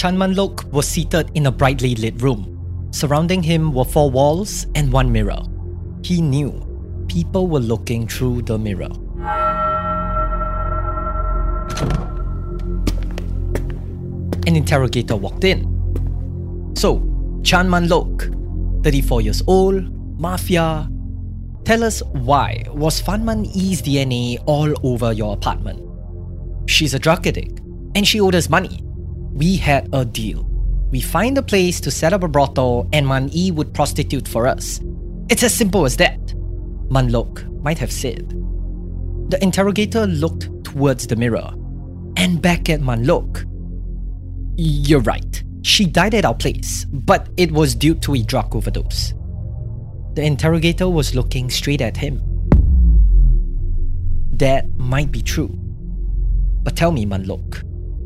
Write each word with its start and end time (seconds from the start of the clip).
Chan 0.00 0.16
Man 0.16 0.34
Lok 0.34 0.64
was 0.72 0.88
seated 0.88 1.30
in 1.34 1.44
a 1.44 1.52
brightly 1.52 1.94
lit 1.94 2.22
room. 2.22 2.88
Surrounding 2.90 3.42
him 3.42 3.70
were 3.70 3.84
four 3.84 4.10
walls 4.10 4.66
and 4.74 4.90
one 4.90 5.12
mirror. 5.12 5.36
He 6.02 6.22
knew 6.22 7.04
people 7.06 7.48
were 7.48 7.60
looking 7.60 8.08
through 8.08 8.40
the 8.40 8.56
mirror. 8.56 8.88
An 14.46 14.56
interrogator 14.56 15.16
walked 15.16 15.44
in. 15.44 15.68
So, 16.78 17.02
Chan 17.44 17.68
Man 17.68 17.86
Lok, 17.86 18.26
34 18.82 19.20
years 19.20 19.42
old, 19.46 19.84
mafia. 20.18 20.90
Tell 21.66 21.84
us 21.84 22.02
why 22.12 22.64
was 22.68 23.02
Fan 23.02 23.22
Man 23.22 23.44
Yee's 23.44 23.82
DNA 23.82 24.42
all 24.46 24.72
over 24.82 25.12
your 25.12 25.34
apartment? 25.34 25.78
She's 26.70 26.94
a 26.94 26.98
drug 26.98 27.26
addict 27.26 27.60
and 27.94 28.08
she 28.08 28.18
owed 28.18 28.34
us 28.34 28.48
money. 28.48 28.82
We 29.32 29.56
had 29.56 29.88
a 29.92 30.04
deal. 30.04 30.46
We 30.90 31.00
find 31.00 31.38
a 31.38 31.42
place 31.42 31.80
to 31.80 31.90
set 31.90 32.12
up 32.12 32.22
a 32.22 32.28
brothel 32.28 32.88
and 32.92 33.06
Man 33.06 33.28
Yee 33.28 33.52
would 33.52 33.72
prostitute 33.72 34.26
for 34.26 34.46
us. 34.46 34.80
It's 35.28 35.44
as 35.44 35.54
simple 35.54 35.84
as 35.84 35.96
that, 35.98 36.34
Man 36.90 37.12
Lok 37.12 37.44
might 37.62 37.78
have 37.78 37.92
said. 37.92 38.30
The 39.30 39.38
interrogator 39.42 40.06
looked 40.06 40.64
towards 40.64 41.06
the 41.06 41.14
mirror 41.14 41.52
and 42.16 42.42
back 42.42 42.68
at 42.68 42.80
Man 42.80 43.06
Lok. 43.06 43.44
You're 44.56 45.00
right. 45.00 45.42
She 45.62 45.86
died 45.86 46.14
at 46.14 46.24
our 46.24 46.34
place, 46.34 46.86
but 46.86 47.28
it 47.36 47.52
was 47.52 47.74
due 47.74 47.94
to 47.96 48.14
a 48.14 48.22
drug 48.22 48.56
overdose. 48.56 49.14
The 50.14 50.22
interrogator 50.22 50.88
was 50.88 51.14
looking 51.14 51.50
straight 51.50 51.80
at 51.80 51.96
him. 51.96 52.20
That 54.32 54.66
might 54.76 55.12
be 55.12 55.22
true. 55.22 55.56
But 56.62 56.76
tell 56.76 56.90
me, 56.90 57.06
Manlok, 57.06 57.62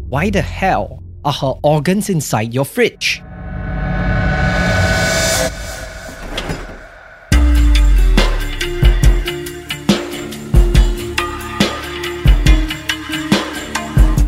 why 0.08 0.30
the 0.30 0.42
hell 0.42 1.03
are 1.24 1.32
her 1.32 1.54
organs 1.62 2.10
inside 2.10 2.52
your 2.52 2.64
fridge? 2.64 3.22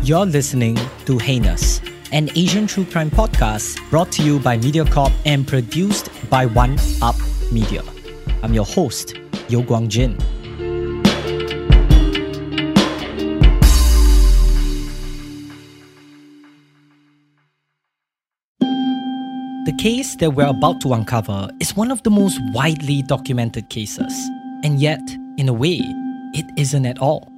You're 0.03 0.25
listening 0.25 0.75
to 1.05 1.17
Heinous, 1.17 1.81
an 2.13 2.29
Asian 2.35 2.65
true 2.65 2.85
crime 2.85 3.11
podcast 3.11 3.77
brought 3.89 4.09
to 4.13 4.23
you 4.23 4.39
by 4.39 4.57
MediaCorp 4.57 5.11
and 5.25 5.45
produced 5.45 6.09
by 6.29 6.45
One 6.45 6.77
Up 7.01 7.17
Media. 7.51 7.83
I'm 8.41 8.53
your 8.53 8.65
host, 8.65 9.15
Yo 9.49 9.61
Guangjin. 9.61 10.17
Jin. 10.17 10.36
Case 19.77 20.15
that 20.15 20.31
we're 20.31 20.47
about 20.47 20.81
to 20.81 20.93
uncover 20.93 21.49
is 21.59 21.75
one 21.75 21.91
of 21.91 22.01
the 22.03 22.09
most 22.09 22.39
widely 22.51 23.03
documented 23.03 23.69
cases, 23.69 24.13
and 24.63 24.79
yet, 24.79 25.01
in 25.37 25.47
a 25.47 25.53
way, 25.53 25.79
it 26.33 26.45
isn't 26.57 26.85
at 26.85 26.99
all. 26.99 27.31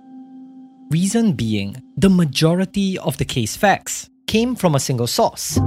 Reason 0.90 1.34
being, 1.34 1.76
the 1.98 2.10
majority 2.10 2.98
of 3.00 3.18
the 3.18 3.26
case 3.26 3.56
facts 3.58 4.10
came 4.26 4.56
from 4.56 4.76
a 4.76 4.80
single 4.80 5.08
source. 5.08 5.58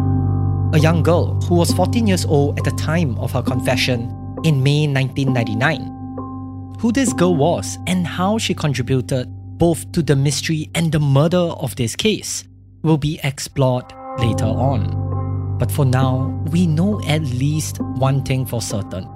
A 0.72 0.78
young 0.78 1.02
girl 1.02 1.40
who 1.42 1.56
was 1.56 1.72
14 1.72 2.06
years 2.06 2.24
old 2.24 2.58
at 2.58 2.64
the 2.64 2.70
time 2.72 3.18
of 3.18 3.32
her 3.32 3.42
confession 3.42 4.02
in 4.44 4.62
May 4.62 4.86
1999. 4.88 6.76
Who 6.80 6.90
this 6.90 7.12
girl 7.12 7.36
was 7.36 7.78
and 7.86 8.06
how 8.06 8.38
she 8.38 8.54
contributed 8.54 9.28
both 9.58 9.92
to 9.92 10.02
the 10.02 10.16
mystery 10.16 10.70
and 10.74 10.90
the 10.90 11.00
murder 11.00 11.36
of 11.36 11.76
this 11.76 11.94
case 11.94 12.44
will 12.82 12.98
be 12.98 13.20
explored 13.22 13.92
later 14.18 14.46
on. 14.46 15.11
But 15.58 15.70
for 15.70 15.84
now, 15.84 16.26
we 16.50 16.66
know 16.66 17.00
at 17.06 17.22
least 17.22 17.80
one 17.80 18.22
thing 18.22 18.46
for 18.46 18.60
certain 18.60 19.08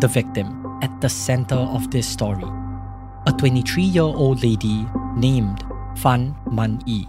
the 0.00 0.08
victim 0.08 0.78
at 0.82 1.00
the 1.00 1.08
center 1.08 1.56
of 1.56 1.90
this 1.90 2.06
story 2.06 2.44
a 3.26 3.32
23 3.32 3.82
year 3.82 4.02
old 4.02 4.42
lady 4.42 4.86
named 5.16 5.64
Fan 5.96 6.34
Man 6.50 6.80
Yee. 6.86 7.08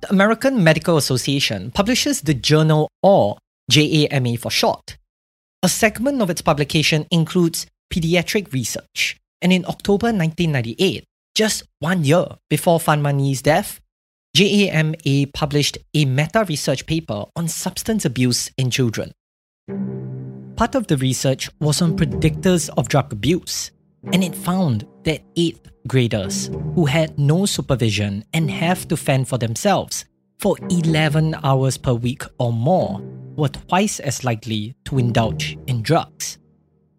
The 0.00 0.10
American 0.10 0.62
Medical 0.62 0.96
Association 0.96 1.70
publishes 1.70 2.22
the 2.22 2.34
journal 2.34 2.88
or 3.02 3.38
JAMA 3.70 4.36
for 4.36 4.50
short. 4.50 4.96
A 5.62 5.68
segment 5.68 6.20
of 6.20 6.28
its 6.28 6.42
publication 6.42 7.06
includes 7.10 7.66
pediatric 7.92 8.52
research, 8.52 9.16
and 9.40 9.52
in 9.52 9.64
October 9.66 10.06
1998, 10.08 11.04
just 11.34 11.62
one 11.78 12.04
year 12.04 12.26
before 12.50 12.80
Fan 12.80 13.00
Man 13.00 13.20
Yee's 13.20 13.40
death, 13.40 13.80
JAMA 14.34 15.26
published 15.32 15.78
a 15.94 16.04
meta 16.04 16.44
research 16.48 16.86
paper 16.86 17.24
on 17.36 17.46
substance 17.46 18.04
abuse 18.04 18.50
in 18.58 18.68
children. 18.68 19.12
Part 20.56 20.74
of 20.74 20.88
the 20.88 20.96
research 20.96 21.48
was 21.60 21.80
on 21.80 21.96
predictors 21.96 22.68
of 22.76 22.88
drug 22.88 23.12
abuse, 23.12 23.70
and 24.12 24.24
it 24.24 24.34
found 24.34 24.88
that 25.04 25.22
eighth 25.36 25.70
graders 25.86 26.50
who 26.74 26.84
had 26.84 27.16
no 27.16 27.46
supervision 27.46 28.24
and 28.32 28.50
have 28.50 28.88
to 28.88 28.96
fend 28.96 29.28
for 29.28 29.38
themselves 29.38 30.04
for 30.40 30.56
11 30.68 31.36
hours 31.44 31.78
per 31.78 31.94
week 31.94 32.24
or 32.40 32.52
more 32.52 33.00
were 33.36 33.48
twice 33.48 34.00
as 34.00 34.24
likely 34.24 34.74
to 34.84 34.98
indulge 34.98 35.56
in 35.68 35.80
drugs. 35.80 36.38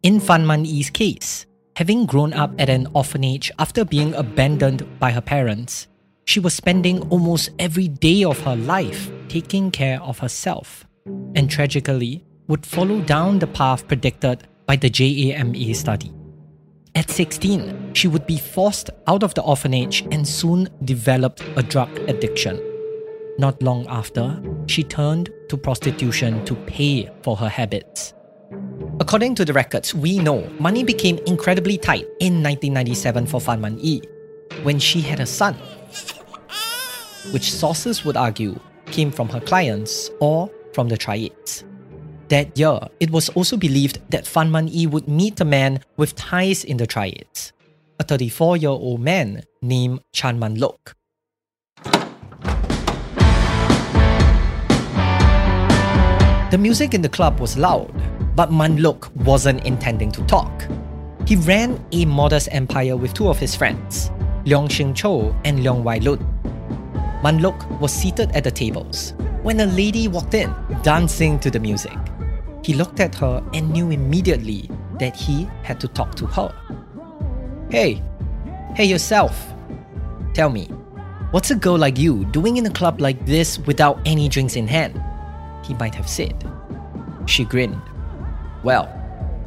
In 0.04 0.22
Fan 0.22 0.48
Man 0.48 0.64
Yee's 0.64 0.90
case, 0.90 1.46
having 1.76 2.06
grown 2.06 2.32
up 2.32 2.54
at 2.60 2.70
an 2.70 2.88
orphanage 2.94 3.52
after 3.60 3.84
being 3.84 4.14
abandoned 4.14 4.88
by 5.00 5.12
her 5.12 5.22
parents, 5.22 5.88
she 6.26 6.40
was 6.40 6.54
spending 6.54 7.02
almost 7.10 7.52
every 7.60 7.88
day 7.88 8.24
of 8.24 8.40
her 8.42 8.56
life 8.56 9.12
taking 9.28 9.72
care 9.72 10.02
of 10.02 10.20
herself, 10.20 10.86
and 11.36 11.50
tragically 11.50 12.24
would 12.48 12.66
follow 12.66 13.00
down 13.02 13.40
the 13.40 13.48
path 13.48 13.88
predicted 13.88 14.48
by 14.66 14.76
the 14.76 14.90
JAMA 14.90 15.74
study. 15.74 16.12
At 16.96 17.12
16, 17.12 17.94
she 17.94 18.08
would 18.08 18.26
be 18.26 18.38
forced 18.38 18.90
out 19.08 19.22
of 19.22 19.34
the 19.34 19.42
orphanage 19.42 20.02
and 20.12 20.28
soon 20.28 20.70
developed 20.84 21.44
a 21.56 21.64
drug 21.64 21.90
addiction. 22.10 22.60
Not 23.38 23.62
long 23.62 23.86
after, 23.88 24.42
she 24.68 24.84
turned 24.84 25.30
to 25.50 25.58
prostitution 25.58 26.46
to 26.46 26.56
pay 26.56 27.12
for 27.22 27.36
her 27.36 27.50
habits. 27.50 28.14
According 29.00 29.36
to 29.36 29.46
the 29.46 29.52
records, 29.52 29.94
we 29.94 30.20
know 30.20 30.50
money 30.58 30.84
became 30.86 31.20
incredibly 31.28 31.78
tight 31.78 32.06
in 32.22 32.42
1997 32.42 33.26
for 33.28 33.42
Fan 33.42 33.60
Man 33.60 33.78
Yee 33.78 34.02
when 34.64 34.80
she 34.80 35.02
had 35.02 35.20
a 35.20 35.26
son, 35.26 35.56
which 37.32 37.54
sources 37.54 38.06
would 38.06 38.18
argue 38.18 38.60
came 38.88 39.12
from 39.12 39.30
her 39.30 39.42
clients 39.42 40.10
or 40.20 40.50
from 40.74 40.90
the 40.90 40.98
triads. 40.98 41.64
That 42.30 42.58
year, 42.58 42.80
it 43.00 43.12
was 43.12 43.30
also 43.30 43.56
believed 43.56 44.00
that 44.10 44.26
Fan 44.26 44.52
Man 44.52 44.68
Yee 44.68 44.88
would 44.88 45.08
meet 45.08 45.40
a 45.40 45.46
man 45.46 45.82
with 45.98 46.16
ties 46.16 46.64
in 46.64 46.78
the 46.78 46.88
triads, 46.88 47.54
a 48.00 48.04
34 48.04 48.58
year 48.58 48.70
old 48.70 49.00
man 49.00 49.44
named 49.62 50.02
Chan 50.12 50.40
Man 50.40 50.56
Lok. 50.56 50.96
The 56.52 56.58
music 56.60 56.94
in 56.94 57.02
the 57.02 57.10
club 57.10 57.40
was 57.40 57.58
loud, 57.58 57.94
but 58.36 58.52
Man 58.52 58.82
Lok 58.82 59.12
wasn't 59.18 59.66
intending 59.66 60.12
to 60.12 60.24
talk. 60.24 60.68
He 61.28 61.36
ran 61.36 61.84
a 61.92 62.06
modest 62.06 62.50
empire 62.52 62.96
with 62.96 63.14
two 63.14 63.30
of 63.30 63.38
his 63.38 63.56
friends, 63.56 64.10
Leong 64.46 64.70
Shing 64.70 64.94
Cho 64.94 65.36
and 65.44 65.60
Leong 65.60 65.84
Wai 65.84 65.98
Lun. 65.98 66.35
Man 67.26 67.40
Lok 67.40 67.82
was 67.82 67.92
seated 67.92 68.32
at 68.36 68.44
the 68.44 68.52
tables 68.52 69.16
when 69.42 69.60
a 69.60 69.66
lady 69.66 70.08
walked 70.08 70.36
in, 70.36 70.54
dancing 70.84 71.40
to 71.40 71.50
the 71.50 71.60
music. 71.60 71.98
He 72.64 72.76
looked 72.76 73.00
at 73.00 73.16
her 73.16 73.44
and 73.52 73.72
knew 73.72 73.90
immediately 73.90 74.70
that 75.00 75.16
he 75.16 75.50
had 75.64 75.80
to 75.80 75.88
talk 75.88 76.14
to 76.18 76.28
her. 76.28 76.54
Hey, 77.72 78.04
hey 78.76 78.86
yourself. 78.86 79.56
Tell 80.36 80.52
me, 80.52 80.66
what's 81.32 81.50
a 81.50 81.56
girl 81.56 81.80
like 81.80 81.98
you 81.98 82.26
doing 82.26 82.58
in 82.58 82.66
a 82.68 82.70
club 82.70 83.02
like 83.02 83.26
this 83.26 83.58
without 83.58 84.00
any 84.06 84.30
drinks 84.30 84.56
in 84.56 84.68
hand? 84.68 85.02
He 85.66 85.74
might 85.74 85.96
have 85.96 86.08
said. 86.08 86.48
She 87.26 87.44
grinned. 87.44 87.82
Well, 88.64 88.86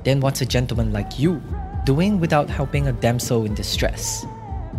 then 0.02 0.18
what's 0.18 0.40
a 0.40 0.46
gentleman 0.46 0.92
like 0.92 1.20
you 1.20 1.40
doing 1.84 2.18
without 2.18 2.50
helping 2.50 2.88
a 2.88 2.92
damsel 2.92 3.44
in 3.44 3.54
distress? 3.54 4.26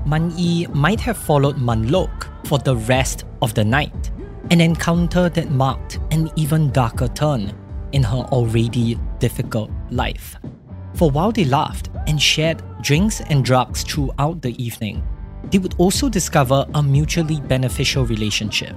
Man 0.06 0.32
Yee 0.38 0.66
might 0.68 1.00
have 1.02 1.18
followed 1.18 1.60
Man 1.60 1.90
Lok 1.90 2.28
for 2.48 2.58
the 2.58 2.76
rest 2.76 3.26
of 3.42 3.54
the 3.54 3.64
night, 3.64 4.12
an 4.50 4.62
encounter 4.62 5.30
that 5.30 5.52
marked 5.52 6.00
an 6.12 6.32
even 6.36 6.72
darker 6.72 7.08
turn 7.10 7.54
in 7.92 8.04
her 8.04 8.26
already 8.32 8.98
difficult 9.20 9.70
life. 9.92 10.36
For 10.96 11.12
while 11.12 11.32
they 11.32 11.46
laughed 11.46 11.90
and 12.08 12.22
shared 12.22 12.64
drinks 12.82 13.22
and 13.22 13.44
drugs 13.46 13.84
throughout 13.84 14.42
the 14.42 14.62
evening, 14.64 15.04
they 15.52 15.58
would 15.58 15.76
also 15.78 16.10
discover 16.10 16.66
a 16.74 16.82
mutually 16.82 17.42
beneficial 17.42 18.06
relationship. 18.06 18.76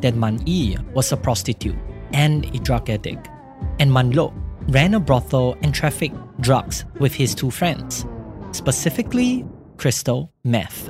That 0.00 0.14
Man 0.14 0.44
Yee 0.46 0.76
was 0.92 1.12
a 1.12 1.16
prostitute 1.16 1.76
and 2.12 2.44
a 2.54 2.58
drug 2.58 2.90
addict, 2.90 3.28
and 3.78 3.92
Man 3.92 4.10
Lok 4.10 4.34
ran 4.68 4.94
a 4.94 5.00
brothel 5.00 5.56
and 5.62 5.74
trafficked 5.74 6.16
drugs 6.40 6.84
with 6.98 7.14
his 7.14 7.34
two 7.34 7.50
friends, 7.50 8.04
specifically 8.52 9.46
crystal 9.76 10.32
meth. 10.44 10.88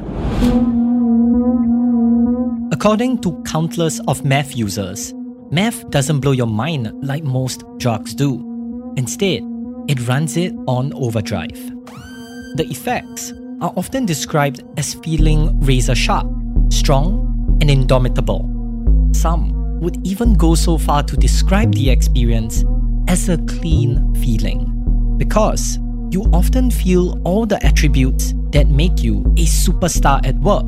According 2.72 3.20
to 3.22 3.42
countless 3.44 4.00
of 4.08 4.24
meth 4.24 4.56
users, 4.56 5.14
meth 5.50 5.88
doesn't 5.90 6.20
blow 6.20 6.32
your 6.32 6.46
mind 6.46 6.92
like 7.02 7.24
most 7.24 7.64
drugs 7.78 8.14
do. 8.14 8.92
Instead, 8.96 9.42
it 9.88 10.06
runs 10.08 10.36
it 10.36 10.52
on 10.66 10.92
overdrive. 10.94 11.72
The 12.56 12.66
effects 12.70 13.32
are 13.60 13.72
often 13.76 14.06
described 14.06 14.62
as 14.76 14.94
feeling 14.94 15.58
razor 15.60 15.94
sharp, 15.94 16.26
strong, 16.70 17.58
and 17.60 17.70
indomitable. 17.70 18.50
Some 19.12 19.80
would 19.80 20.04
even 20.06 20.34
go 20.34 20.54
so 20.54 20.78
far 20.78 21.02
to 21.02 21.16
describe 21.16 21.74
the 21.74 21.90
experience 21.90 22.64
as 23.08 23.28
a 23.28 23.38
clean 23.38 24.14
feeling, 24.16 25.14
because 25.16 25.78
you 26.10 26.22
often 26.32 26.70
feel 26.70 27.20
all 27.24 27.46
the 27.46 27.64
attributes 27.64 28.34
that 28.50 28.68
make 28.68 29.02
you 29.02 29.20
a 29.36 29.44
superstar 29.44 30.24
at 30.26 30.36
work 30.40 30.64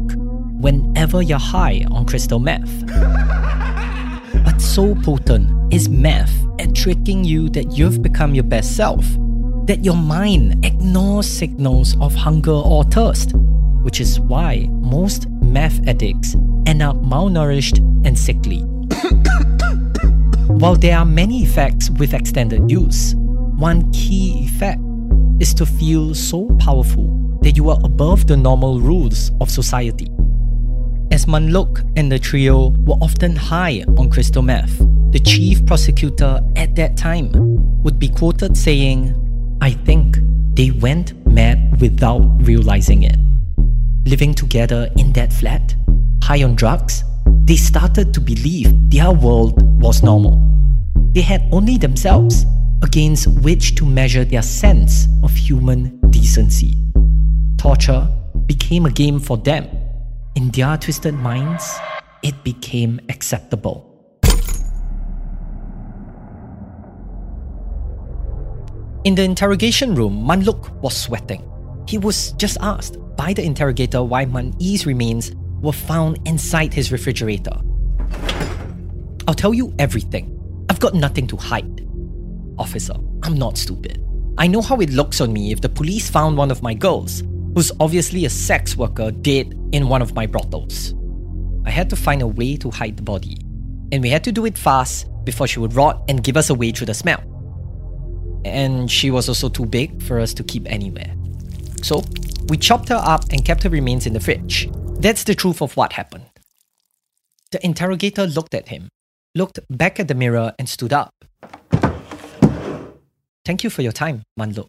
whenever 0.60 1.22
you're 1.22 1.38
high 1.38 1.84
on 1.90 2.04
crystal 2.04 2.38
meth. 2.38 2.86
but 4.44 4.58
so 4.58 4.94
potent 4.96 5.72
is 5.72 5.88
meth 5.88 6.34
at 6.58 6.74
tricking 6.74 7.24
you 7.24 7.48
that 7.50 7.72
you've 7.72 8.02
become 8.02 8.34
your 8.34 8.44
best 8.44 8.76
self 8.76 9.04
that 9.68 9.84
your 9.84 9.96
mind 9.96 10.64
ignores 10.64 11.28
signals 11.28 11.94
of 12.00 12.14
hunger 12.14 12.50
or 12.50 12.84
thirst, 12.84 13.32
which 13.82 14.00
is 14.00 14.18
why 14.18 14.66
most 14.70 15.28
meth 15.42 15.86
addicts 15.86 16.34
end 16.66 16.80
up 16.80 16.96
malnourished 17.02 17.78
and 18.06 18.18
sickly. 18.18 18.60
While 20.48 20.76
there 20.76 20.96
are 20.96 21.04
many 21.04 21.42
effects 21.42 21.90
with 21.90 22.14
extended 22.14 22.70
use, 22.70 23.14
one 23.58 23.92
key 23.92 24.46
effect 24.46 24.80
is 25.40 25.54
to 25.54 25.66
feel 25.66 26.14
so 26.14 26.46
powerful 26.58 27.38
that 27.42 27.56
you 27.56 27.70
are 27.70 27.78
above 27.84 28.26
the 28.26 28.36
normal 28.36 28.80
rules 28.80 29.30
of 29.40 29.50
society. 29.50 30.08
As 31.10 31.26
Manluk 31.26 31.90
and 31.96 32.10
the 32.10 32.18
trio 32.18 32.70
were 32.84 32.98
often 33.00 33.34
high 33.34 33.84
on 33.96 34.10
crystal 34.10 34.42
meth, 34.42 34.78
the 35.12 35.20
chief 35.20 35.64
prosecutor 35.64 36.40
at 36.56 36.74
that 36.76 36.96
time 36.96 37.30
would 37.82 37.98
be 37.98 38.08
quoted 38.08 38.56
saying, 38.56 39.14
I 39.60 39.70
think 39.70 40.18
they 40.54 40.70
went 40.70 41.14
mad 41.26 41.80
without 41.80 42.20
realizing 42.46 43.04
it. 43.04 43.16
Living 44.04 44.34
together 44.34 44.90
in 44.96 45.12
that 45.12 45.32
flat, 45.32 45.74
high 46.22 46.42
on 46.42 46.56
drugs, 46.56 47.04
they 47.44 47.56
started 47.56 48.12
to 48.14 48.20
believe 48.20 48.90
their 48.90 49.12
world 49.12 49.62
was 49.80 50.02
normal. 50.02 50.44
They 51.12 51.22
had 51.22 51.48
only 51.52 51.78
themselves 51.78 52.44
against 52.82 53.26
which 53.42 53.74
to 53.76 53.84
measure 53.84 54.24
their 54.24 54.42
sense 54.42 55.06
of 55.22 55.34
human 55.34 55.98
decency. 56.10 56.74
Torture 57.58 58.08
became 58.46 58.86
a 58.86 58.90
game 58.90 59.18
for 59.18 59.36
them. 59.36 59.68
In 60.34 60.50
their 60.50 60.76
twisted 60.76 61.14
minds, 61.14 61.78
it 62.22 62.42
became 62.44 63.00
acceptable. 63.08 63.84
In 69.04 69.14
the 69.14 69.22
interrogation 69.22 69.94
room, 69.94 70.24
Manluk 70.26 70.70
was 70.82 70.96
sweating. 70.96 71.48
He 71.88 71.98
was 71.98 72.32
just 72.32 72.58
asked 72.60 72.98
by 73.16 73.32
the 73.32 73.42
interrogator 73.42 74.02
why 74.02 74.26
Man 74.26 74.54
Yee's 74.58 74.86
remains 74.86 75.32
were 75.62 75.72
found 75.72 76.18
inside 76.26 76.74
his 76.74 76.92
refrigerator. 76.92 77.56
I'll 79.26 79.34
tell 79.34 79.54
you 79.54 79.74
everything. 79.78 80.34
I've 80.68 80.80
got 80.80 80.94
nothing 80.94 81.26
to 81.28 81.36
hide. 81.36 81.87
Officer, 82.58 82.94
I'm 83.22 83.34
not 83.34 83.56
stupid. 83.56 84.04
I 84.36 84.46
know 84.46 84.62
how 84.62 84.76
it 84.76 84.90
looks 84.90 85.20
on 85.20 85.32
me 85.32 85.52
if 85.52 85.60
the 85.60 85.68
police 85.68 86.08
found 86.10 86.36
one 86.36 86.50
of 86.50 86.62
my 86.62 86.74
girls, 86.74 87.22
who's 87.54 87.72
obviously 87.80 88.24
a 88.24 88.30
sex 88.30 88.76
worker, 88.76 89.10
dead 89.10 89.54
in 89.72 89.88
one 89.88 90.02
of 90.02 90.14
my 90.14 90.26
brothels. 90.26 90.94
I 91.64 91.70
had 91.70 91.90
to 91.90 91.96
find 91.96 92.22
a 92.22 92.26
way 92.26 92.56
to 92.56 92.70
hide 92.70 92.96
the 92.96 93.02
body, 93.02 93.38
and 93.92 94.02
we 94.02 94.10
had 94.10 94.24
to 94.24 94.32
do 94.32 94.46
it 94.46 94.56
fast 94.56 95.06
before 95.24 95.46
she 95.46 95.60
would 95.60 95.74
rot 95.74 96.02
and 96.08 96.22
give 96.24 96.36
us 96.36 96.50
away 96.50 96.72
through 96.72 96.86
the 96.86 96.94
smell 96.94 97.22
and 98.44 98.90
she 98.90 99.10
was 99.10 99.28
also 99.28 99.48
too 99.48 99.66
big 99.66 100.02
for 100.02 100.20
us 100.20 100.34
to 100.34 100.44
keep 100.44 100.70
anywhere. 100.70 101.14
So, 101.82 102.02
we 102.48 102.56
chopped 102.56 102.88
her 102.88 103.00
up 103.02 103.24
and 103.30 103.44
kept 103.44 103.62
her 103.62 103.70
remains 103.70 104.06
in 104.06 104.12
the 104.12 104.20
fridge. 104.20 104.68
That's 105.00 105.24
the 105.24 105.34
truth 105.34 105.62
of 105.62 105.76
what 105.76 105.92
happened. 105.92 106.30
The 107.50 107.64
interrogator 107.64 108.26
looked 108.26 108.54
at 108.54 108.68
him, 108.68 108.88
looked 109.34 109.60
back 109.70 110.00
at 110.00 110.08
the 110.08 110.14
mirror, 110.14 110.54
and 110.58 110.68
stood 110.68 110.92
up. 110.92 111.14
Thank 113.48 113.64
you 113.64 113.70
for 113.70 113.80
your 113.80 113.92
time, 113.92 114.24
Manluk. 114.38 114.68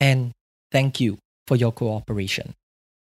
And 0.00 0.32
thank 0.72 0.98
you 0.98 1.18
for 1.46 1.54
your 1.54 1.70
cooperation. 1.70 2.54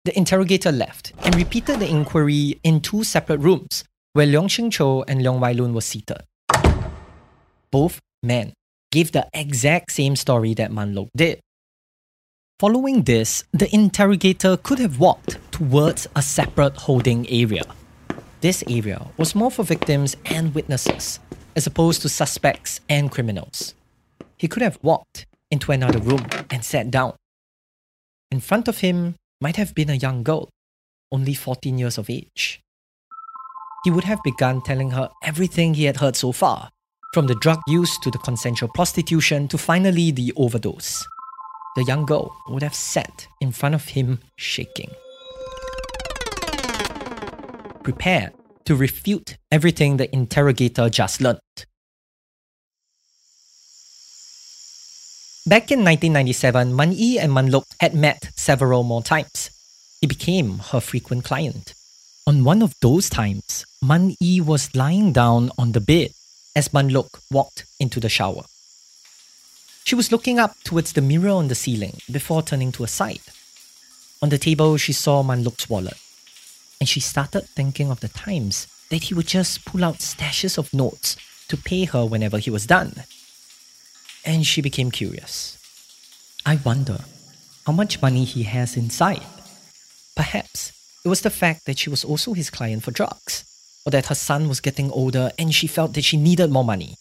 The 0.04 0.12
interrogator 0.18 0.74
left 0.74 1.14
and 1.24 1.38
repeated 1.38 1.80
the 1.80 1.90
inquiry 1.90 2.60
in 2.64 2.82
two 2.82 3.06
separate 3.06 3.40
rooms 3.40 3.86
where 4.12 4.28
Leong 4.28 4.52
Shing 4.52 4.70
Cho 4.70 5.06
and 5.08 5.22
Leong 5.22 5.40
Wai 5.40 5.54
Lun 5.54 5.74
were 5.74 5.80
seated. 5.80 6.24
Both 7.72 8.02
men 8.24 8.52
gave 8.92 9.14
the 9.14 9.26
exact 9.34 9.94
same 9.94 10.18
story 10.18 10.54
that 10.56 10.70
Manlok 10.70 11.08
did. 11.16 11.40
Following 12.60 13.04
this, 13.04 13.46
the 13.54 13.74
interrogator 13.74 14.58
could 14.58 14.80
have 14.80 15.00
walked 15.00 15.38
towards 15.54 16.08
a 16.14 16.22
separate 16.22 16.76
holding 16.76 17.26
area. 17.30 17.64
This 18.42 18.66
area 18.68 19.08
was 19.16 19.34
more 19.34 19.50
for 19.50 19.64
victims 19.64 20.18
and 20.26 20.54
witnesses, 20.54 21.22
as 21.56 21.66
opposed 21.66 22.02
to 22.02 22.10
suspects 22.10 22.82
and 22.90 23.10
criminals. 23.10 23.76
He 24.40 24.48
could 24.48 24.64
have 24.64 24.80
walked 24.82 25.28
into 25.52 25.74
another 25.74 26.00
room 26.00 26.26
and 26.50 26.64
sat 26.64 26.90
down. 26.90 27.16
In 28.32 28.40
front 28.40 28.70
of 28.70 28.80
him 28.80 29.16
might 29.42 29.58
have 29.58 29.76
been 29.76 29.90
a 29.90 29.96
young 29.96 30.24
girl, 30.24 30.50
only 31.12 31.34
14 31.34 31.78
years 31.78 31.98
of 31.98 32.10
age. 32.10 32.62
He 33.84 33.92
would 33.92 34.06
have 34.06 34.24
begun 34.24 34.62
telling 34.62 34.92
her 34.92 35.10
everything 35.24 35.74
he 35.74 35.84
had 35.84 35.98
heard 35.98 36.16
so 36.16 36.32
far 36.32 36.70
from 37.14 37.28
the 37.28 37.36
drug 37.36 37.60
use 37.68 37.98
to 38.00 38.12
the 38.12 38.18
consensual 38.20 38.70
prostitution 38.70 39.48
to 39.50 39.58
finally 39.58 40.12
the 40.12 40.32
overdose. 40.38 41.06
The 41.76 41.84
young 41.84 42.06
girl 42.06 42.34
would 42.48 42.64
have 42.64 42.76
sat 42.76 43.28
in 43.42 43.52
front 43.52 43.76
of 43.76 43.90
him 43.90 44.20
shaking. 44.38 44.92
Prepared 47.84 48.34
to 48.66 48.76
refute 48.76 49.38
everything 49.52 49.98
the 49.98 50.14
interrogator 50.14 50.90
just 50.90 51.20
learnt. 51.20 51.66
Back 55.50 55.72
in 55.72 55.80
1997, 55.80 56.76
Man 56.76 56.92
Yee 56.92 57.18
and 57.18 57.34
Man 57.34 57.50
Luk 57.50 57.66
had 57.80 57.96
met 57.96 58.30
several 58.36 58.84
more 58.84 59.02
times. 59.02 59.50
He 60.00 60.06
became 60.06 60.60
her 60.60 60.80
frequent 60.80 61.24
client. 61.24 61.74
On 62.28 62.44
one 62.44 62.62
of 62.62 62.76
those 62.82 63.10
times, 63.10 63.66
Man 63.82 64.16
Yee 64.20 64.42
was 64.42 64.76
lying 64.76 65.12
down 65.12 65.50
on 65.58 65.72
the 65.72 65.82
bed 65.82 66.12
as 66.56 66.70
Manluk 66.70 67.20
walked 67.32 67.66
into 67.80 68.00
the 68.00 68.10
shower. 68.10 68.44
She 69.86 69.96
was 69.96 70.12
looking 70.12 70.38
up 70.38 70.56
towards 70.64 70.94
the 70.94 71.02
mirror 71.02 71.32
on 71.32 71.48
the 71.48 71.56
ceiling 71.56 71.98
before 72.12 72.44
turning 72.44 72.72
to 72.74 72.84
her 72.84 72.88
side. 72.88 73.26
On 74.22 74.30
the 74.30 74.38
table, 74.38 74.78
she 74.78 74.94
saw 74.94 75.24
Manluk's 75.24 75.68
wallet, 75.68 75.98
and 76.80 76.88
she 76.88 77.00
started 77.00 77.50
thinking 77.50 77.90
of 77.90 78.02
the 78.02 78.10
times 78.10 78.68
that 78.92 79.06
he 79.06 79.16
would 79.16 79.26
just 79.26 79.66
pull 79.66 79.84
out 79.84 79.98
stashes 79.98 80.60
of 80.60 80.72
notes 80.76 81.16
to 81.48 81.58
pay 81.58 81.86
her 81.86 82.06
whenever 82.06 82.38
he 82.38 82.52
was 82.52 82.68
done. 82.68 82.94
And 84.30 84.46
she 84.46 84.62
became 84.62 84.92
curious. 84.92 85.58
I 86.46 86.60
wonder 86.64 87.00
how 87.66 87.74
much 87.74 88.00
money 88.00 88.26
he 88.26 88.44
has 88.44 88.78
inside. 88.78 89.26
Perhaps 90.16 90.72
it 91.04 91.10
was 91.10 91.22
the 91.22 91.32
fact 91.32 91.66
that 91.66 91.80
she 91.80 91.90
was 91.90 92.06
also 92.06 92.34
his 92.34 92.52
client 92.52 92.84
for 92.84 92.92
drugs 92.92 93.44
or 93.88 93.90
that 93.90 94.06
her 94.06 94.14
son 94.14 94.48
was 94.48 94.60
getting 94.60 94.92
older 94.92 95.32
and 95.40 95.52
she 95.52 95.66
felt 95.66 95.96
that 95.96 96.04
she 96.04 96.16
needed 96.16 96.52
more 96.52 96.64
money. 96.64 96.94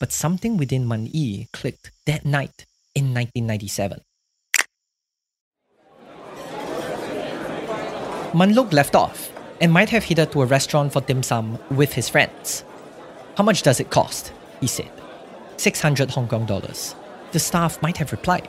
But 0.00 0.10
something 0.10 0.56
within 0.56 0.88
Man 0.88 1.06
Yee 1.06 1.46
clicked 1.52 1.92
that 2.06 2.26
night 2.26 2.66
in 2.96 3.14
1997. 3.14 4.00
Manluk 8.34 8.72
left 8.72 8.96
off 8.96 9.30
and 9.60 9.70
might 9.70 9.90
have 9.90 10.02
headed 10.02 10.32
to 10.32 10.42
a 10.42 10.46
restaurant 10.46 10.92
for 10.92 11.00
dim 11.00 11.22
sum 11.22 11.60
with 11.70 11.92
his 11.92 12.08
friends. 12.08 12.64
How 13.36 13.44
much 13.44 13.62
does 13.62 13.78
it 13.78 13.90
cost? 13.90 14.32
He 14.60 14.66
said. 14.66 14.90
600 15.56 16.10
Hong 16.10 16.28
Kong 16.28 16.46
dollars. 16.46 16.94
The 17.32 17.38
staff 17.38 17.80
might 17.82 17.96
have 17.98 18.12
replied. 18.12 18.48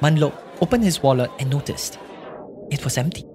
Manluk 0.00 0.34
opened 0.60 0.84
his 0.84 1.02
wallet 1.02 1.30
and 1.38 1.50
noticed 1.50 1.98
it 2.70 2.84
was 2.84 2.98
empty. 2.98 3.26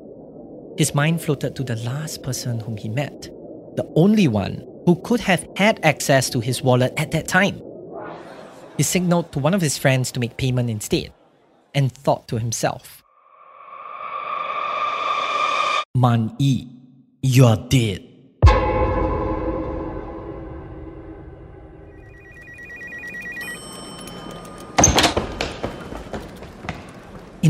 His 0.78 0.94
mind 0.94 1.22
floated 1.22 1.56
to 1.56 1.64
the 1.64 1.76
last 1.78 2.24
person 2.24 2.60
whom 2.60 2.78
he 2.78 2.90
met 2.90 3.30
the 3.76 3.92
only 3.96 4.28
one 4.28 4.66
who 4.86 4.96
could 5.02 5.20
have 5.20 5.48
had 5.58 5.84
access 5.84 6.30
to 6.30 6.40
his 6.40 6.62
wallet 6.62 6.94
at 6.98 7.12
that 7.12 7.28
time. 7.28 7.62
He 8.78 8.84
signaled 8.84 9.32
to 9.34 9.40
one 9.40 9.54
of 9.54 9.62
his 9.62 9.78
friends 9.78 10.12
to 10.14 10.20
make 10.20 10.38
payment 10.38 10.70
instead 10.70 11.14
and 11.74 11.92
thought 11.92 12.28
to 12.30 12.40
himself, 12.40 13.04
Man 15.96 16.36
Yee, 16.40 16.70
you're 17.22 17.58
dead. 17.70 18.15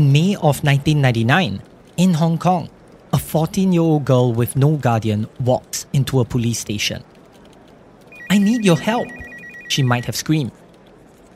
In 0.06 0.12
May 0.12 0.36
of 0.36 0.62
1999, 0.62 1.60
in 1.96 2.14
Hong 2.14 2.38
Kong, 2.38 2.70
a 3.12 3.18
14 3.18 3.72
year 3.72 3.82
old 3.82 4.04
girl 4.04 4.32
with 4.32 4.54
no 4.54 4.76
guardian 4.76 5.26
walks 5.40 5.86
into 5.92 6.20
a 6.20 6.24
police 6.24 6.60
station. 6.60 7.02
I 8.30 8.38
need 8.38 8.64
your 8.64 8.78
help, 8.78 9.08
she 9.68 9.82
might 9.82 10.04
have 10.04 10.14
screamed. 10.14 10.52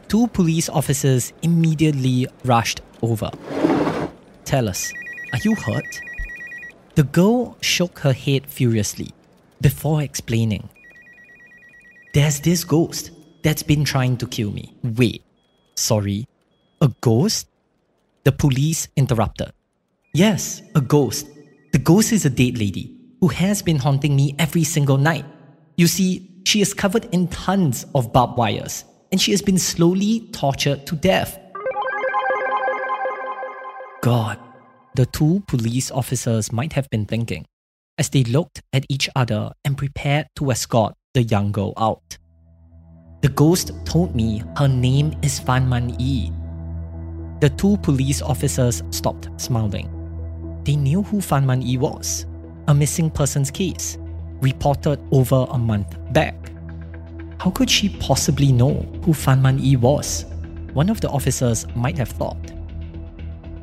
Two 0.07 0.29
police 0.29 0.69
officers 0.69 1.33
immediately 1.43 2.29
rushed 2.45 2.81
over. 3.03 3.33
Tell 4.45 4.69
us, 4.69 4.93
are 5.33 5.41
you 5.43 5.57
hurt? 5.57 6.01
The 6.95 7.03
girl 7.03 7.57
shook 7.61 7.99
her 7.99 8.13
head 8.13 8.47
furiously 8.47 9.11
before 9.61 10.01
explaining. 10.01 10.69
There's 12.15 12.39
this 12.39 12.63
ghost 12.63 13.11
that's 13.43 13.65
been 13.65 13.85
trying 13.85 14.17
to 14.19 14.29
kill 14.29 14.53
me. 14.53 14.77
Wait, 14.85 15.25
sorry, 15.75 16.29
a 16.81 16.93
ghost? 17.01 17.50
The 18.25 18.33
police 18.33 18.89
interrupted. 18.97 19.53
Yes, 20.13 20.63
a 20.75 20.81
ghost. 20.81 21.27
The 21.73 21.79
ghost 21.79 22.13
is 22.13 22.25
a 22.25 22.31
dead 22.31 22.59
lady 22.59 22.97
who 23.21 23.29
has 23.29 23.63
been 23.63 23.79
haunting 23.79 24.15
me 24.15 24.35
every 24.39 24.65
single 24.65 24.99
night. 24.99 25.25
You 25.77 25.87
see, 25.87 26.43
she 26.45 26.61
is 26.61 26.75
covered 26.75 27.07
in 27.13 27.29
tons 27.29 27.87
of 27.95 28.13
barbed 28.13 28.37
wires 28.37 28.85
and 29.13 29.21
she 29.21 29.31
has 29.31 29.41
been 29.41 29.59
slowly 29.59 30.29
tortured 30.33 30.87
to 30.87 30.97
death. 30.97 31.39
God, 34.03 34.39
the 34.97 35.07
two 35.07 35.43
police 35.47 35.91
officers 35.91 36.53
might 36.53 36.73
have 36.73 36.89
been 36.91 37.07
thinking 37.07 37.47
as 37.99 38.09
they 38.09 38.25
looked 38.25 38.63
at 38.73 38.85
each 38.89 39.09
other 39.15 39.53
and 39.65 39.79
prepared 39.79 40.27
to 40.37 40.51
escort 40.51 40.95
the 41.15 41.23
young 41.23 41.53
girl 41.53 41.75
out. 41.77 42.19
The 43.23 43.29
ghost 43.29 43.73
told 43.85 44.17
me 44.17 44.43
her 44.57 44.69
name 44.69 45.15
is 45.23 45.39
Fan 45.39 45.69
Man 45.69 45.99
Yee. 46.01 46.33
The 47.41 47.49
two 47.49 47.79
police 47.79 48.21
officers 48.21 48.83
stopped 48.91 49.31
smiling. 49.41 49.89
They 50.65 50.77
knew 50.77 51.03
who 51.03 51.23
Fan 51.23 51.47
Man 51.47 51.63
Yee 51.63 51.79
was, 51.79 52.27
a 52.69 52.75
missing 52.75 53.11
persons 53.11 53.51
case, 53.51 53.97
reported 54.43 55.01
over 55.11 55.47
a 55.49 55.57
month 55.57 55.97
back. 56.13 56.35
How 57.39 57.51
could 57.51 57.71
she 57.71 57.89
possibly 57.89 58.53
know 58.53 58.75
who 59.05 59.15
Fan 59.15 59.41
Man 59.41 59.59
Yee 59.59 59.77
was? 59.77 60.27
One 60.75 60.91
of 60.91 61.01
the 61.01 61.09
officers 61.09 61.67
might 61.75 61.97
have 61.97 62.11
thought. 62.11 62.53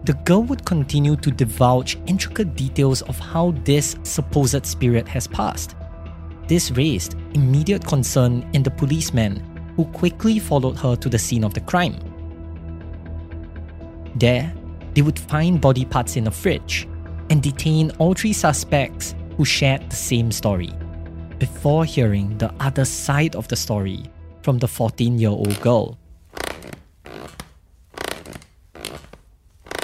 The 0.05 0.15
girl 0.25 0.41
would 0.43 0.65
continue 0.65 1.15
to 1.17 1.29
divulge 1.29 1.99
intricate 2.07 2.55
details 2.55 3.03
of 3.03 3.19
how 3.19 3.51
this 3.63 3.95
supposed 4.01 4.65
spirit 4.65 5.07
has 5.07 5.27
passed. 5.27 5.75
This 6.47 6.71
raised 6.71 7.13
immediate 7.35 7.85
concern 7.85 8.49
in 8.53 8.63
the 8.63 8.71
policemen 8.71 9.43
who 9.75 9.85
quickly 9.85 10.39
followed 10.39 10.79
her 10.79 10.95
to 10.95 11.09
the 11.09 11.19
scene 11.19 11.43
of 11.43 11.53
the 11.53 11.61
crime. 11.61 12.06
There, 14.19 14.51
they 14.95 15.03
would 15.03 15.19
find 15.19 15.61
body 15.61 15.85
parts 15.85 16.15
in 16.15 16.25
a 16.25 16.31
fridge 16.31 16.87
and 17.29 17.43
detain 17.43 17.91
all 17.99 18.15
three 18.15 18.33
suspects 18.33 19.13
who 19.35 19.45
shared 19.45 19.87
the 19.91 19.95
same 19.95 20.31
story 20.31 20.73
before 21.37 21.85
hearing 21.85 22.35
the 22.39 22.51
other 22.59 22.83
side 22.83 23.35
of 23.35 23.47
the 23.47 23.55
story 23.55 24.05
from 24.41 24.57
the 24.57 24.67
14 24.67 25.19
year 25.19 25.29
old 25.29 25.61
girl. 25.61 25.99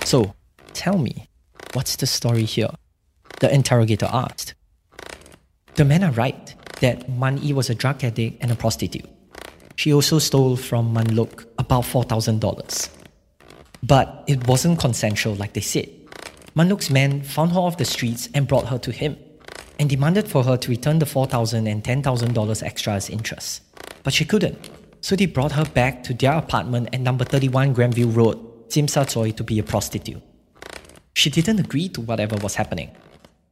So, 0.04 0.34
tell 0.74 0.98
me, 0.98 1.28
what's 1.74 1.96
the 1.96 2.08
story 2.08 2.46
here? 2.46 2.72
The 3.40 3.54
interrogator 3.54 4.10
asked. 4.12 4.56
The 5.76 5.86
men 5.86 6.04
are 6.04 6.12
right 6.12 6.56
that 6.82 7.08
Man 7.10 7.38
Yee 7.38 7.54
was 7.54 7.70
a 7.70 7.76
drug 7.76 8.04
addict 8.04 8.42
and 8.42 8.52
a 8.52 8.56
prostitute. 8.56 9.06
She 9.76 9.94
also 9.94 10.18
stole 10.18 10.56
from 10.56 10.92
Man 10.92 11.16
Luk 11.16 11.46
about 11.60 11.84
$4,000. 11.84 13.03
But 13.84 14.24
it 14.28 14.48
wasn't 14.48 14.80
consensual 14.80 15.36
like 15.36 15.54
they 15.54 15.62
said. 15.62 15.90
Man 16.56 16.70
Luk's 16.70 16.90
men 16.90 17.22
found 17.22 17.52
her 17.52 17.60
off 17.60 17.78
the 17.78 17.84
streets 17.84 18.30
and 18.34 18.48
brought 18.48 18.68
her 18.68 18.78
to 18.80 18.92
him 18.92 19.18
and 19.78 19.90
demanded 19.90 20.28
for 20.28 20.44
her 20.44 20.56
to 20.56 20.70
return 20.70 21.00
the 21.00 21.06
$4,000 21.06 21.70
and 21.70 21.84
$10,000 21.84 22.64
extra 22.64 22.94
as 22.94 23.10
interest. 23.10 23.62
But 24.04 24.14
she 24.14 24.24
couldn't. 24.24 24.70
So 25.02 25.18
they 25.18 25.26
brought 25.26 25.52
her 25.52 25.66
back 25.66 26.02
to 26.04 26.14
their 26.14 26.32
apartment 26.32 26.90
at 26.94 27.02
number 27.02 27.26
31 27.26 27.74
Granville 27.74 28.10
Road, 28.10 28.70
Tsim 28.70 28.88
Sha 28.90 29.04
Tsui, 29.04 29.36
to 29.36 29.44
be 29.44 29.60
a 29.60 29.64
prostitute. 29.64 30.22
She 31.16 31.30
didn't 31.30 31.60
agree 31.60 31.90
to 31.90 32.02
whatever 32.02 32.38
was 32.42 32.56
happening. 32.56 32.90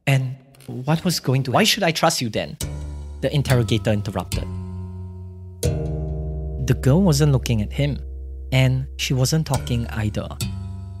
And 0.06 0.36
what 0.66 1.04
was 1.04 1.20
going 1.20 1.42
to. 1.42 1.52
Why 1.52 1.64
should 1.64 1.82
I 1.82 1.90
trust 1.90 2.22
you 2.22 2.30
then? 2.30 2.56
The 3.20 3.34
interrogator 3.34 3.92
interrupted. 3.92 4.44
The 5.62 6.78
girl 6.80 7.02
wasn't 7.02 7.32
looking 7.32 7.60
at 7.60 7.72
him, 7.72 7.98
and 8.52 8.86
she 8.98 9.14
wasn't 9.14 9.46
talking 9.46 9.86
either. 9.88 10.28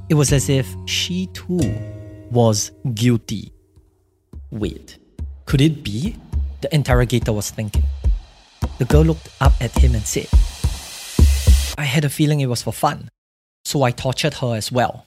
It 0.08 0.14
was 0.14 0.32
as 0.32 0.48
if 0.48 0.74
she 0.86 1.26
too 1.28 1.60
was 2.30 2.72
guilty. 2.94 3.52
Wait, 4.50 4.98
could 5.44 5.60
it 5.60 5.84
be? 5.84 6.16
The 6.62 6.74
interrogator 6.74 7.32
was 7.32 7.50
thinking. 7.50 7.84
The 8.78 8.86
girl 8.86 9.02
looked 9.02 9.28
up 9.40 9.52
at 9.60 9.76
him 9.78 9.94
and 9.94 10.04
said, 10.04 10.28
I 11.78 11.84
had 11.84 12.04
a 12.04 12.08
feeling 12.08 12.40
it 12.40 12.46
was 12.46 12.62
for 12.62 12.72
fun, 12.72 13.08
so 13.64 13.82
I 13.82 13.90
tortured 13.90 14.34
her 14.34 14.54
as 14.54 14.72
well. 14.72 15.06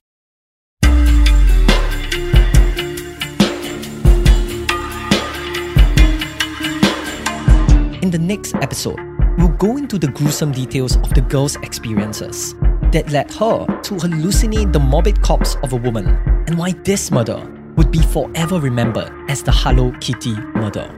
In 8.02 8.12
the 8.12 8.20
next 8.20 8.54
episode, 8.56 9.00
we'll 9.38 9.50
go 9.50 9.78
into 9.78 9.98
the 9.98 10.08
gruesome 10.08 10.52
details 10.52 10.96
of 10.98 11.14
the 11.14 11.22
girl's 11.22 11.56
experiences 11.58 12.54
that 12.92 13.10
led 13.12 13.30
her 13.34 13.66
to 13.82 13.96
hallucinate 13.96 14.72
the 14.72 14.80
morbid 14.80 15.22
corpse 15.22 15.56
of 15.64 15.74
a 15.74 15.76
woman 15.76 16.08
and 16.48 16.58
why 16.58 16.72
this 16.84 17.12
murder 17.12 17.46
would 17.76 17.92
be 17.92 18.02
forever 18.02 18.60
remembered 18.60 19.12
as 19.30 19.44
the 19.44 19.52
Hello 19.52 19.92
Kitty 20.00 20.34
murder. 20.56 20.90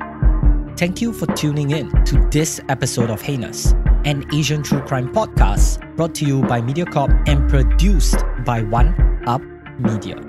Thank 0.78 1.02
you 1.02 1.12
for 1.12 1.26
tuning 1.34 1.72
in 1.72 1.90
to 2.06 2.28
this 2.30 2.62
episode 2.70 3.10
of 3.10 3.22
Heinous, 3.22 3.74
an 4.06 4.24
Asian 4.32 4.62
true 4.62 4.82
crime 4.82 5.12
podcast 5.12 5.96
brought 5.96 6.14
to 6.16 6.26
you 6.26 6.44
by 6.44 6.62
MediaCorp 6.62 7.28
and 7.28 7.50
produced 7.50 8.24
by 8.46 8.62
One 8.62 8.94
Up 9.26 9.42
Media. 9.80 10.22